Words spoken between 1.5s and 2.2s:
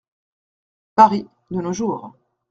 de nos jours.